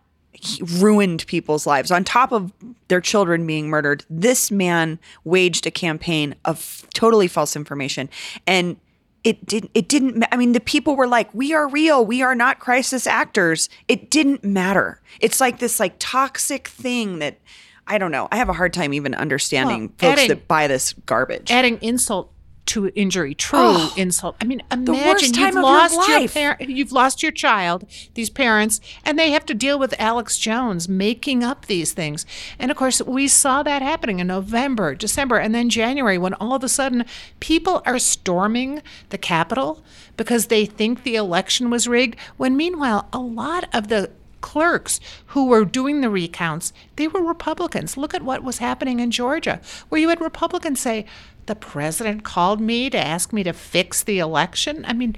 ruined 0.79 1.25
people's 1.27 1.65
lives. 1.65 1.91
On 1.91 2.03
top 2.03 2.31
of 2.31 2.51
their 2.87 3.01
children 3.01 3.47
being 3.47 3.67
murdered, 3.67 4.05
this 4.09 4.51
man 4.51 4.99
waged 5.23 5.65
a 5.65 5.71
campaign 5.71 6.35
of 6.45 6.85
totally 6.93 7.27
false 7.27 7.55
information. 7.55 8.09
And 8.45 8.77
it 9.25 9.45
didn't 9.45 9.71
it 9.73 9.89
didn't 9.89 10.23
i 10.31 10.37
mean 10.37 10.53
the 10.53 10.59
people 10.61 10.95
were 10.95 11.07
like 11.07 11.33
we 11.33 11.53
are 11.53 11.67
real. 11.67 12.05
We 12.05 12.21
are 12.21 12.35
not 12.35 12.59
crisis 12.59 13.05
actors. 13.07 13.67
It 13.89 14.09
didn't 14.09 14.43
matter. 14.45 15.01
It's 15.19 15.41
like 15.41 15.59
this 15.59 15.79
like 15.79 15.95
toxic 15.99 16.67
thing 16.69 17.19
that 17.19 17.39
i 17.87 17.97
don't 17.97 18.11
know. 18.11 18.27
I 18.31 18.37
have 18.37 18.47
a 18.49 18.53
hard 18.53 18.71
time 18.71 18.93
even 18.93 19.13
understanding 19.15 19.81
Well, 19.99 20.11
folks 20.11 20.21
adding- 20.21 20.29
that 20.29 20.47
buy 20.47 20.67
this 20.67 20.93
garbage. 21.05 21.51
Adding 21.51 21.79
insult 21.81 22.31
to 22.67 22.89
injury, 22.95 23.35
true 23.35 23.59
Oh, 23.61 23.93
insult. 23.95 24.35
I 24.41 24.45
mean, 24.45 24.61
imagine 24.71 25.33
you've 25.33 25.53
your 25.53 25.61
lost 25.61 26.07
your, 26.07 26.19
life. 26.19 26.33
par- 26.33 26.57
you've 26.59 26.91
lost 26.91 27.21
your 27.21 27.31
child, 27.31 27.85
these 28.15 28.29
parents, 28.29 28.81
and 29.03 29.17
they 29.19 29.31
have 29.31 29.45
to 29.45 29.53
deal 29.53 29.77
with 29.77 29.93
Alex 29.99 30.37
Jones 30.37 30.89
making 30.89 31.43
up 31.43 31.65
these 31.67 31.93
things. 31.93 32.25
And 32.57 32.71
of 32.71 32.77
course, 32.77 33.01
we 33.01 33.27
saw 33.27 33.61
that 33.63 33.81
happening 33.81 34.19
in 34.19 34.27
November, 34.27 34.95
December, 34.95 35.37
and 35.37 35.53
then 35.53 35.69
January 35.69 36.17
when 36.17 36.33
all 36.35 36.55
of 36.55 36.63
a 36.63 36.69
sudden 36.69 37.05
people 37.39 37.81
are 37.85 37.99
storming 37.99 38.81
the 39.09 39.17
Capitol 39.17 39.83
because 40.17 40.47
they 40.47 40.65
think 40.65 41.03
the 41.03 41.15
election 41.15 41.69
was 41.69 41.87
rigged. 41.87 42.17
When 42.37 42.57
meanwhile, 42.57 43.07
a 43.13 43.19
lot 43.19 43.67
of 43.73 43.89
the 43.89 44.11
clerks 44.45 44.99
who 45.27 45.47
were 45.47 45.65
doing 45.65 46.01
the 46.01 46.09
recounts, 46.09 46.71
they 46.97 47.07
were 47.07 47.23
Republicans. 47.23 47.97
Look 47.97 48.13
at 48.13 48.21
what 48.21 48.43
was 48.43 48.59
happening 48.59 48.99
in 48.99 49.09
Georgia, 49.09 49.59
where 49.89 49.99
you 49.99 50.09
had 50.09 50.21
Republicans 50.21 50.79
say, 50.79 51.07
the 51.47 51.55
president 51.55 52.23
called 52.23 52.61
me 52.61 52.91
to 52.91 52.97
ask 52.97 53.33
me 53.33 53.41
to 53.41 53.53
fix 53.53 54.03
the 54.03 54.19
election. 54.19 54.85
I 54.87 54.93
mean, 54.93 55.15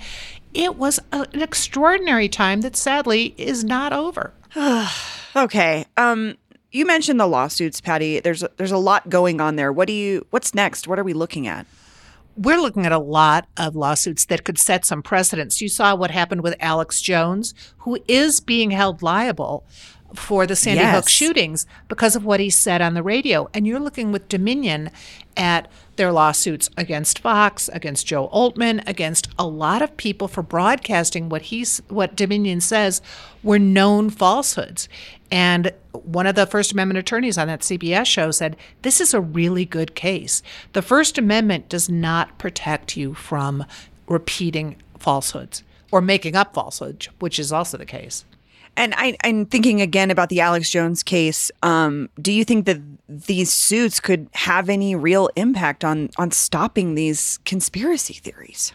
it 0.54 0.78
was 0.78 1.00
a, 1.12 1.28
an 1.34 1.42
extraordinary 1.42 2.30
time 2.30 2.62
that 2.62 2.78
sadly 2.78 3.36
is 3.38 3.66
not 3.66 3.92
over. 3.92 4.32
okay 5.36 5.86
um 5.98 6.36
you 6.72 6.86
mentioned 6.86 7.20
the 7.20 7.28
lawsuits 7.28 7.82
patty 7.82 8.22
there's 8.22 8.44
there's 8.56 8.72
a 8.72 8.78
lot 8.78 9.08
going 9.10 9.42
on 9.42 9.58
there 9.58 9.74
what 9.74 9.88
do 9.88 9.94
you 9.94 10.26
what's 10.30 10.56
next 10.56 10.88
what 10.88 10.98
are 10.98 11.04
we 11.04 11.14
looking 11.14 11.48
at 11.48 11.68
We're 12.38 12.62
looking 12.62 12.86
at 12.86 12.92
a 12.92 13.00
lot 13.00 13.48
of 13.58 13.76
lawsuits 13.76 14.26
that 14.26 14.44
could 14.44 14.60
set 14.60 14.86
some 14.86 15.02
precedents. 15.02 15.60
You 15.60 15.70
saw 15.70 15.96
what 15.96 16.12
happened 16.12 16.42
with 16.42 16.56
Alex 16.60 17.02
Jones, 17.02 17.54
who 17.80 17.98
is 18.08 18.40
being 18.40 18.72
held 18.72 19.02
liable 19.02 19.66
for 20.16 20.46
the 20.48 20.56
Sandy 20.56 20.84
Hook 20.84 21.10
shootings 21.10 21.66
because 21.88 22.16
of 22.16 22.26
what 22.26 22.40
he 22.40 22.50
said 22.50 22.82
on 22.82 22.94
the 22.94 23.04
radio. 23.04 23.50
And 23.54 23.68
you're 23.68 23.80
looking 23.80 24.12
with 24.12 24.30
Dominion 24.30 24.90
at 25.36 25.70
their 25.98 26.12
lawsuits 26.12 26.70
against 26.78 27.20
Fox, 27.20 27.70
against 27.74 28.08
Joe 28.08 28.26
Altman, 28.26 28.82
against 28.88 29.28
a 29.38 29.46
lot 29.46 29.82
of 29.82 29.98
people 29.98 30.28
for 30.28 30.44
broadcasting 30.44 31.30
what 31.30 31.44
he's 31.44 31.82
what 31.90 32.16
Dominion 32.16 32.62
says 32.62 33.02
were 33.44 33.60
known 33.60 34.10
falsehoods. 34.10 34.88
And 35.32 35.74
one 35.92 36.28
of 36.28 36.36
the 36.36 36.46
First 36.46 36.72
Amendment 36.72 37.00
attorneys 37.00 37.38
on 37.38 37.48
that 37.48 37.62
CBS 37.62 38.06
show 38.06 38.32
said, 38.32 38.56
This 38.82 39.02
is 39.02 39.14
a 39.14 39.22
really 39.22 39.66
good 39.66 39.96
case. 39.96 40.42
The 40.74 40.82
First 40.82 41.18
Amendment 41.18 41.70
does 41.70 41.90
not 41.90 42.38
protect 42.38 42.96
you 42.96 43.14
from 43.14 43.66
repeating 44.08 44.78
falsehoods 45.00 45.64
or 45.92 46.02
making 46.02 46.36
up 46.36 46.54
falsehoods, 46.54 47.08
which 47.20 47.40
is 47.40 47.52
also 47.52 47.78
the 47.78 47.86
case. 47.86 48.26
And 48.78 48.94
I, 48.96 49.18
I'm 49.24 49.48
thinking 49.48 49.82
again 49.82 50.12
about 50.12 50.30
the 50.30 50.40
Alex 50.40 50.70
Jones 50.70 51.02
case. 51.02 51.52
Um, 51.64 52.10
do 52.22 52.32
you 52.32 52.46
think 52.46 52.66
that 52.68 52.80
these 53.10 53.52
suits 53.52 54.00
could 54.00 54.30
have 54.34 54.70
any 54.70 54.96
real 54.96 55.30
impact 55.36 55.84
on 55.84 56.10
on 56.18 56.30
stopping 56.30 56.94
these 56.94 57.40
conspiracy 57.44 58.14
theories? 58.14 58.74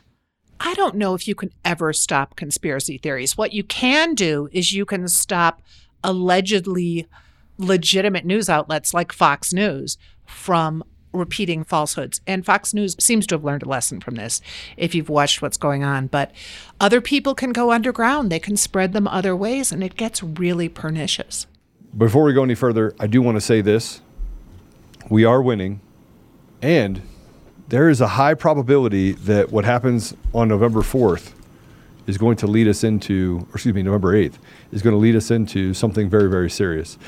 I 0.59 0.75
don't 0.75 0.97
know 0.97 1.15
if 1.15 1.27
you 1.27 1.35
can 1.35 1.51
ever 1.65 1.93
stop 1.93 2.37
conspiracy 2.37 2.99
theories. 2.99 3.37
What 3.37 3.53
you 3.53 3.65
can 3.65 4.15
do 4.15 4.49
is 4.53 4.73
you 4.73 4.85
can 4.85 5.07
stop 5.09 5.63
allegedly 6.05 7.07
legitimate 7.59 8.25
news 8.25 8.49
outlets 8.49 8.93
like 8.95 9.13
Fox 9.13 9.53
News 9.53 9.99
from 10.27 10.83
repeating 11.13 11.65
falsehoods. 11.65 12.21
And 12.27 12.45
Fox 12.45 12.73
News 12.73 12.97
seems 12.99 13.27
to 13.27 13.35
have 13.35 13.45
learned 13.45 13.63
a 13.63 13.69
lesson 13.69 14.01
from 14.01 14.15
this 14.15 14.41
if 14.77 14.95
you've 14.95 15.09
watched 15.09 15.43
what's 15.43 15.57
going 15.57 15.85
on. 15.85 16.07
But 16.07 16.33
other 16.81 17.01
people 17.01 17.35
can 17.35 17.53
go 17.53 17.71
underground, 17.71 18.33
they 18.33 18.39
can 18.39 18.57
spread 18.57 18.93
them 18.93 19.07
other 19.07 19.37
ways, 19.37 19.73
and 19.73 19.85
it 19.85 19.97
gets 19.97 20.23
really 20.23 20.69
pernicious. 20.69 21.47
Before 21.97 22.25
we 22.25 22.33
go 22.33 22.43
any 22.43 22.55
further, 22.55 22.95
I 22.99 23.07
do 23.07 23.21
want 23.21 23.37
to 23.37 23.41
say 23.41 23.61
this. 23.61 24.01
We 25.11 25.25
are 25.25 25.43
winning, 25.43 25.81
and 26.63 27.03
there 27.69 27.91
is 27.91 28.01
a 28.01 28.09
high 28.09 28.35
probability 28.35 29.13
that 29.13 29.53
what 29.53 29.65
happens 29.65 30.15
on 30.33 30.49
November 30.49 30.81
4th 30.81 31.33
is 32.07 32.19
going 32.19 32.37
to 32.37 32.47
lead 32.47 32.69
us 32.69 32.85
into, 32.85 33.47
or 33.51 33.55
excuse 33.55 33.75
me, 33.75 33.83
November 33.83 34.15
8th, 34.15 34.35
is 34.73 34.83
going 34.83 34.95
to 34.95 34.99
lead 34.99 35.17
us 35.17 35.31
into 35.31 35.75
something 35.75 36.09
very, 36.09 36.29
very 36.29 36.51
serious. 36.51 36.99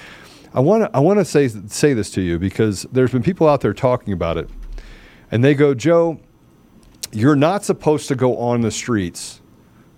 I 0.52 0.60
want 0.60 0.84
to 0.84 0.96
I 0.96 1.00
want 1.00 1.18
to 1.18 1.24
say 1.24 1.48
say 1.48 1.94
this 1.94 2.10
to 2.12 2.20
you 2.20 2.38
because 2.38 2.86
there's 2.92 3.10
been 3.10 3.24
people 3.24 3.48
out 3.48 3.60
there 3.60 3.74
talking 3.74 4.12
about 4.12 4.38
it, 4.38 4.48
and 5.32 5.42
they 5.42 5.54
go, 5.54 5.74
Joe, 5.74 6.20
you're 7.10 7.34
not 7.34 7.64
supposed 7.64 8.06
to 8.08 8.14
go 8.14 8.38
on 8.38 8.60
the 8.60 8.70
streets 8.70 9.40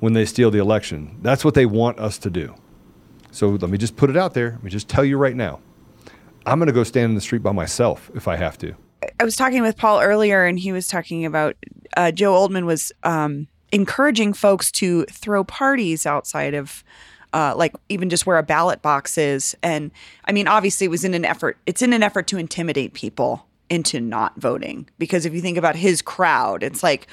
when 0.01 0.15
they 0.15 0.25
steal 0.25 0.51
the 0.51 0.59
election. 0.59 1.19
That's 1.21 1.45
what 1.45 1.55
they 1.55 1.67
want 1.67 1.99
us 1.99 2.17
to 2.19 2.31
do. 2.31 2.55
So 3.33 3.51
let 3.51 3.69
me 3.69 3.77
just 3.77 3.97
put 3.97 4.09
it 4.09 4.17
out 4.17 4.33
there. 4.33 4.53
Let 4.53 4.63
me 4.65 4.71
just 4.71 4.89
tell 4.89 5.05
you 5.05 5.19
right 5.19 5.37
now. 5.37 5.61
I'm 6.47 6.59
going 6.59 6.69
to 6.69 6.73
go 6.73 6.85
stand 6.85 7.11
in 7.11 7.15
the 7.15 7.21
street 7.21 7.43
by 7.43 7.53
myself 7.53 8.11
if 8.15 8.29
I 8.29 8.37
have 8.37 8.57
to. 8.59 8.75
I 9.21 9.25
was 9.25 9.37
talking 9.37 9.63
with 9.63 9.77
Paul 9.77 10.01
earlier, 10.01 10.45
and 10.45 10.59
he 10.59 10.73
was 10.73 10.89
talking 10.89 11.27
about 11.27 11.57
uh, 11.97 12.13
Joe 12.13 12.33
Oltmann 12.33 12.65
was 12.65 12.93
um, 13.03 13.49
encouraging 13.73 14.33
folks 14.33 14.71
to 14.73 15.05
throw 15.05 15.45
parties 15.45 16.07
outside 16.07 16.55
of, 16.55 16.85
uh, 17.33 17.55
like 17.57 17.75
even 17.89 18.09
just 18.09 18.27
where 18.27 18.39
a 18.39 18.43
ballot 18.43 18.83
box 18.83 19.19
is. 19.19 19.57
And 19.63 19.91
I 20.25 20.33
mean, 20.33 20.49
obviously, 20.49 20.87
it 20.87 20.91
was 20.91 21.05
in 21.05 21.15
an 21.15 21.25
effort. 21.25 21.59
It's 21.67 21.83
in 21.83 21.93
an 21.93 22.03
effort 22.03 22.27
to 22.29 22.39
intimidate 22.39 22.95
people 22.95 23.47
into 23.69 24.01
not 24.01 24.33
voting 24.37 24.89
because 24.99 25.27
if 25.27 25.35
you 25.35 25.41
think 25.41 25.59
about 25.59 25.77
his 25.77 26.01
crowd, 26.01 26.63
it's 26.63 26.83
like 26.83 27.09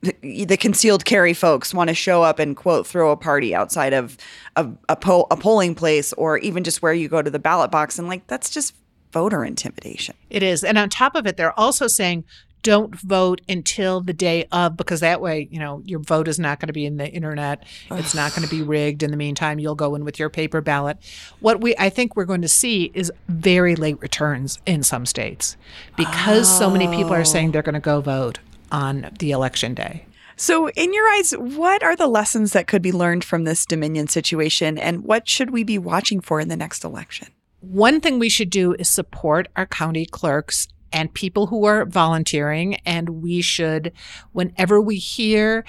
the, 0.00 0.56
concealed 0.56 1.04
carry 1.04 1.34
folks 1.34 1.74
want 1.74 1.88
to 1.88 1.94
show 1.94 2.22
up 2.22 2.38
and 2.38 2.56
quote 2.56 2.86
throw 2.86 3.10
a 3.10 3.16
party 3.16 3.54
outside 3.54 3.92
of, 3.92 4.16
a, 4.56 4.96
po- 4.96 5.26
a 5.30 5.36
polling 5.36 5.74
place 5.74 6.12
or 6.14 6.38
even 6.38 6.64
just 6.64 6.82
where 6.82 6.92
you 6.92 7.08
go 7.08 7.20
to 7.20 7.30
the 7.30 7.38
ballot 7.38 7.70
box 7.70 7.98
and 7.98 8.08
like 8.08 8.26
that's 8.26 8.50
just 8.50 8.74
voter 9.12 9.44
intimidation. 9.44 10.14
It 10.30 10.42
is. 10.42 10.62
And 10.62 10.78
on 10.78 10.88
top 10.88 11.14
of 11.14 11.26
it, 11.26 11.36
they're 11.36 11.58
also 11.58 11.86
saying 11.86 12.24
don't 12.62 12.94
vote 12.94 13.40
until 13.48 14.00
the 14.00 14.12
day 14.12 14.46
of 14.52 14.76
because 14.76 15.00
that 15.00 15.20
way, 15.20 15.48
you 15.50 15.58
know, 15.58 15.82
your 15.84 16.00
vote 16.00 16.28
is 16.28 16.38
not 16.38 16.60
going 16.60 16.66
to 16.68 16.72
be 16.72 16.86
in 16.86 16.96
the 16.96 17.08
internet. 17.08 17.64
It's 17.90 18.14
not 18.14 18.34
going 18.34 18.46
to 18.46 18.54
be 18.54 18.62
rigged. 18.76 19.02
In 19.02 19.10
the 19.10 19.16
meantime, 19.16 19.58
you'll 19.58 19.74
go 19.74 19.94
in 19.94 20.04
with 20.04 20.18
your 20.18 20.30
paper 20.30 20.60
ballot. 20.60 20.98
What 21.40 21.60
we 21.60 21.74
I 21.78 21.88
think 21.88 22.16
we're 22.16 22.24
going 22.24 22.42
to 22.42 22.48
see 22.48 22.90
is 22.94 23.12
very 23.28 23.76
late 23.76 24.00
returns 24.00 24.58
in 24.66 24.82
some 24.82 25.06
states 25.06 25.56
because 25.96 26.48
so 26.48 26.70
many 26.70 26.88
people 26.88 27.14
are 27.14 27.24
saying 27.24 27.52
they're 27.52 27.62
going 27.62 27.74
to 27.74 27.80
go 27.80 28.00
vote 28.00 28.38
on 28.70 29.10
the 29.18 29.30
election 29.30 29.74
day. 29.74 30.04
So, 30.40 30.68
in 30.70 30.94
your 30.94 31.08
eyes, 31.16 31.32
what 31.32 31.82
are 31.82 31.96
the 31.96 32.06
lessons 32.06 32.52
that 32.52 32.68
could 32.68 32.80
be 32.80 32.92
learned 32.92 33.24
from 33.24 33.42
this 33.42 33.66
Dominion 33.66 34.06
situation, 34.06 34.78
and 34.78 35.02
what 35.02 35.28
should 35.28 35.50
we 35.50 35.64
be 35.64 35.78
watching 35.78 36.20
for 36.20 36.38
in 36.38 36.46
the 36.46 36.56
next 36.56 36.84
election? 36.84 37.28
One 37.60 38.00
thing 38.00 38.20
we 38.20 38.28
should 38.28 38.50
do 38.50 38.74
is 38.74 38.88
support 38.88 39.48
our 39.56 39.66
county 39.66 40.06
clerks 40.06 40.68
and 40.92 41.12
people 41.12 41.46
who 41.48 41.64
are 41.64 41.84
volunteering. 41.84 42.76
And 42.86 43.22
we 43.22 43.40
should, 43.40 43.92
whenever 44.32 44.80
we 44.80 44.96
hear, 44.96 45.64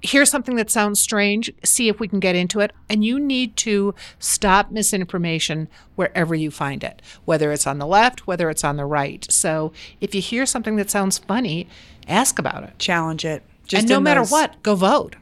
hear 0.00 0.24
something 0.24 0.56
that 0.56 0.70
sounds 0.70 1.00
strange, 1.00 1.52
see 1.64 1.88
if 1.88 2.00
we 2.00 2.08
can 2.08 2.20
get 2.20 2.34
into 2.34 2.60
it. 2.60 2.72
And 2.88 3.04
you 3.04 3.18
need 3.20 3.56
to 3.58 3.94
stop 4.18 4.70
misinformation 4.70 5.68
wherever 5.94 6.34
you 6.34 6.50
find 6.50 6.82
it, 6.82 7.00
whether 7.24 7.52
it's 7.52 7.66
on 7.66 7.78
the 7.78 7.86
left, 7.86 8.26
whether 8.26 8.50
it's 8.50 8.64
on 8.64 8.76
the 8.76 8.84
right. 8.84 9.26
So 9.30 9.72
if 10.00 10.14
you 10.14 10.20
hear 10.20 10.46
something 10.46 10.76
that 10.76 10.90
sounds 10.90 11.18
funny, 11.18 11.68
ask 12.08 12.38
about 12.38 12.64
it. 12.64 12.78
Challenge 12.78 13.24
it. 13.24 13.42
Just 13.64 13.82
and 13.82 13.90
no 13.90 14.00
matter 14.00 14.20
those- 14.20 14.32
what, 14.32 14.62
go 14.62 14.74
vote. 14.74 15.16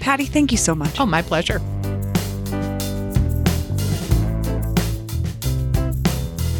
Patty, 0.00 0.24
thank 0.24 0.50
you 0.50 0.58
so 0.58 0.74
much. 0.74 0.98
Oh, 0.98 1.06
my 1.06 1.20
pleasure. 1.20 1.60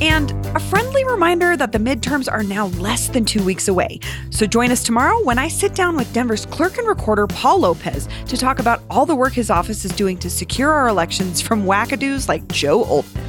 And 0.00 0.30
a 0.54 0.60
friendly 0.60 1.04
reminder 1.04 1.56
that 1.56 1.72
the 1.72 1.78
midterms 1.78 2.30
are 2.30 2.44
now 2.44 2.66
less 2.66 3.08
than 3.08 3.24
two 3.24 3.42
weeks 3.42 3.66
away. 3.66 3.98
So 4.30 4.46
join 4.46 4.70
us 4.70 4.84
tomorrow 4.84 5.20
when 5.24 5.38
I 5.38 5.48
sit 5.48 5.74
down 5.74 5.96
with 5.96 6.12
Denver's 6.12 6.46
clerk 6.46 6.78
and 6.78 6.86
recorder 6.86 7.26
Paul 7.26 7.60
Lopez 7.60 8.08
to 8.26 8.36
talk 8.36 8.60
about 8.60 8.82
all 8.90 9.06
the 9.06 9.16
work 9.16 9.32
his 9.32 9.50
office 9.50 9.84
is 9.84 9.90
doing 9.92 10.16
to 10.18 10.30
secure 10.30 10.70
our 10.70 10.86
elections 10.86 11.40
from 11.40 11.64
wackadoos 11.64 12.28
like 12.28 12.46
Joe 12.48 12.84
Oltmann. 12.84 13.24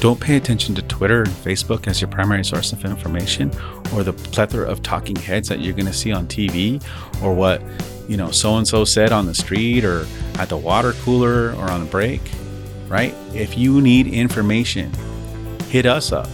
Don't 0.00 0.18
pay 0.18 0.36
attention 0.36 0.74
to 0.76 0.82
Twitter 0.82 1.22
and 1.22 1.30
Facebook 1.30 1.86
as 1.86 2.00
your 2.00 2.08
primary 2.08 2.44
source 2.44 2.72
of 2.72 2.84
information 2.84 3.52
or 3.94 4.02
the 4.02 4.14
plethora 4.14 4.66
of 4.66 4.82
talking 4.82 5.14
heads 5.14 5.48
that 5.48 5.60
you're 5.60 5.74
going 5.74 5.86
to 5.86 5.92
see 5.92 6.10
on 6.10 6.26
TV 6.26 6.82
or 7.22 7.34
what, 7.34 7.62
you 8.08 8.16
know, 8.16 8.30
so 8.30 8.56
and 8.56 8.66
so 8.66 8.84
said 8.84 9.12
on 9.12 9.26
the 9.26 9.34
street 9.34 9.84
or 9.84 10.06
at 10.38 10.48
the 10.48 10.56
water 10.56 10.94
cooler 11.04 11.52
or 11.52 11.70
on 11.70 11.82
a 11.82 11.84
break, 11.84 12.22
right? 12.88 13.14
If 13.34 13.58
you 13.58 13.80
need 13.80 14.06
information, 14.06 14.90
hit 15.70 15.86
us 15.86 16.10
up. 16.10 16.26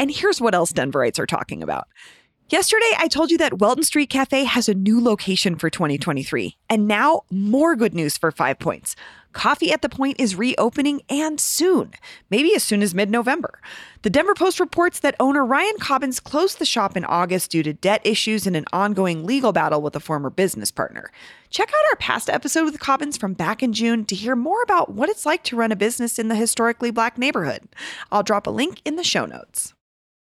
And 0.00 0.10
here's 0.10 0.40
what 0.40 0.54
else 0.54 0.72
Denverites 0.72 1.18
are 1.18 1.26
talking 1.26 1.62
about. 1.64 1.88
Yesterday, 2.48 2.90
I 2.96 3.08
told 3.08 3.30
you 3.30 3.38
that 3.38 3.58
Welton 3.58 3.82
Street 3.82 4.08
Cafe 4.08 4.44
has 4.44 4.68
a 4.68 4.74
new 4.74 5.02
location 5.02 5.56
for 5.56 5.68
2023. 5.68 6.56
And 6.70 6.86
now, 6.86 7.22
more 7.30 7.76
good 7.76 7.92
news 7.92 8.16
for 8.16 8.30
Five 8.30 8.58
Points. 8.58 8.94
Coffee 9.32 9.72
at 9.72 9.82
the 9.82 9.88
Point 9.88 10.18
is 10.18 10.34
reopening 10.34 11.02
and 11.08 11.40
soon, 11.40 11.92
maybe 12.30 12.54
as 12.54 12.62
soon 12.62 12.82
as 12.82 12.94
mid 12.94 13.10
November. 13.10 13.60
The 14.02 14.10
Denver 14.10 14.34
Post 14.34 14.60
reports 14.60 15.00
that 15.00 15.16
owner 15.20 15.44
Ryan 15.44 15.78
Cobbins 15.78 16.20
closed 16.20 16.58
the 16.58 16.64
shop 16.64 16.96
in 16.96 17.04
August 17.04 17.50
due 17.50 17.62
to 17.62 17.72
debt 17.72 18.00
issues 18.04 18.46
and 18.46 18.56
an 18.56 18.64
ongoing 18.72 19.26
legal 19.26 19.52
battle 19.52 19.82
with 19.82 19.94
a 19.96 20.00
former 20.00 20.30
business 20.30 20.70
partner. 20.70 21.10
Check 21.50 21.68
out 21.68 21.90
our 21.90 21.96
past 21.96 22.30
episode 22.30 22.64
with 22.64 22.80
Cobbins 22.80 23.16
from 23.16 23.34
back 23.34 23.62
in 23.62 23.72
June 23.72 24.04
to 24.06 24.14
hear 24.14 24.36
more 24.36 24.62
about 24.62 24.92
what 24.92 25.08
it's 25.08 25.26
like 25.26 25.44
to 25.44 25.56
run 25.56 25.72
a 25.72 25.76
business 25.76 26.18
in 26.18 26.28
the 26.28 26.34
historically 26.34 26.90
black 26.90 27.18
neighborhood. 27.18 27.68
I'll 28.10 28.22
drop 28.22 28.46
a 28.46 28.50
link 28.50 28.80
in 28.84 28.96
the 28.96 29.04
show 29.04 29.26
notes. 29.26 29.74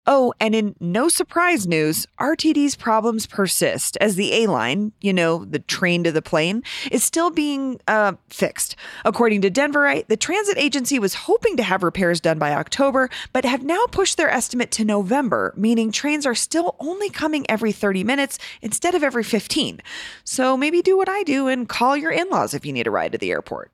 Oh, 0.06 0.34
and 0.38 0.54
in 0.54 0.76
no 0.80 1.08
surprise 1.08 1.66
news, 1.66 2.06
RTD's 2.20 2.76
problems 2.76 3.26
persist 3.26 3.96
as 4.02 4.16
the 4.16 4.34
A 4.34 4.46
line, 4.49 4.92
you 5.00 5.14
know, 5.14 5.46
the 5.46 5.61
train 5.61 6.04
to 6.04 6.12
the 6.12 6.20
plane, 6.20 6.62
is 6.92 7.02
still 7.02 7.30
being 7.30 7.80
uh, 7.88 8.12
fixed. 8.28 8.76
According 9.06 9.40
to 9.42 9.50
Denverite, 9.50 10.08
the 10.08 10.16
transit 10.18 10.58
agency 10.58 10.99
was 10.99 11.14
hoping 11.14 11.56
to 11.56 11.62
have 11.62 11.82
repairs 11.82 12.20
done 12.20 12.38
by 12.38 12.52
October, 12.52 13.08
but 13.32 13.46
have 13.46 13.62
now 13.62 13.87
pushed 13.90 14.18
their 14.18 14.30
estimate 14.30 14.70
to 14.73 14.84
November, 14.84 15.54
meaning 15.56 15.90
trains 15.90 16.26
are 16.26 16.34
still 16.34 16.76
only 16.80 17.08
coming 17.08 17.46
every 17.49 17.73
30 17.73 18.04
minutes 18.04 18.38
instead 18.61 18.94
of 18.94 19.02
every 19.02 19.25
15. 19.25 19.80
So 20.23 20.54
maybe 20.54 20.82
do 20.82 20.99
what 20.99 21.08
I 21.08 21.23
do 21.23 21.49
and 21.49 21.66
call 21.66 21.96
your 21.96 22.12
in 22.12 22.28
laws 22.28 22.52
if 22.52 22.66
you 22.66 22.75
need 22.75 22.87
a 22.87 22.90
ride 22.90 23.12
to 23.12 23.18
the 23.18 23.30
airport. 23.30 23.73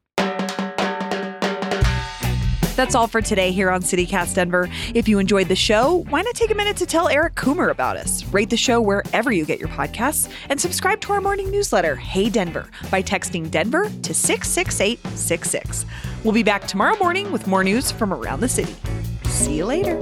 That's 2.80 2.94
all 2.94 3.08
for 3.08 3.20
today 3.20 3.52
here 3.52 3.70
on 3.70 3.82
CityCast 3.82 4.36
Denver. 4.36 4.66
If 4.94 5.06
you 5.06 5.18
enjoyed 5.18 5.48
the 5.48 5.54
show, 5.54 6.06
why 6.08 6.22
not 6.22 6.34
take 6.34 6.50
a 6.50 6.54
minute 6.54 6.78
to 6.78 6.86
tell 6.86 7.08
Eric 7.08 7.34
Coomer 7.34 7.70
about 7.70 7.98
us? 7.98 8.24
Rate 8.32 8.48
the 8.48 8.56
show 8.56 8.80
wherever 8.80 9.30
you 9.30 9.44
get 9.44 9.58
your 9.58 9.68
podcasts 9.68 10.32
and 10.48 10.58
subscribe 10.58 10.98
to 11.02 11.12
our 11.12 11.20
morning 11.20 11.50
newsletter, 11.50 11.94
Hey 11.94 12.30
Denver, 12.30 12.70
by 12.90 13.02
texting 13.02 13.50
Denver 13.50 13.90
to 14.00 14.14
66866. 14.14 15.84
We'll 16.24 16.32
be 16.32 16.42
back 16.42 16.66
tomorrow 16.66 16.96
morning 16.96 17.30
with 17.30 17.46
more 17.46 17.62
news 17.62 17.92
from 17.92 18.14
around 18.14 18.40
the 18.40 18.48
city. 18.48 18.74
See 19.24 19.58
you 19.58 19.66
later. 19.66 19.98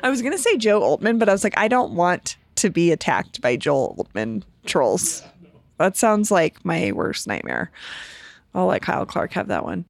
I 0.00 0.08
was 0.08 0.22
going 0.22 0.32
to 0.32 0.38
say 0.38 0.56
Joe 0.56 0.80
Altman, 0.80 1.18
but 1.18 1.28
I 1.28 1.32
was 1.32 1.42
like, 1.42 1.58
I 1.58 1.66
don't 1.66 1.92
want 1.92 2.36
to 2.60 2.70
be 2.70 2.92
attacked 2.92 3.40
by 3.40 3.56
Joel 3.56 3.96
Oltmann 3.98 4.42
trolls. 4.66 5.22
That 5.78 5.96
sounds 5.96 6.30
like 6.30 6.64
my 6.64 6.92
worst 6.92 7.26
nightmare. 7.26 7.70
I'll 8.54 8.66
let 8.66 8.82
Kyle 8.82 9.06
Clark 9.06 9.32
have 9.32 9.48
that 9.48 9.64
one. 9.64 9.86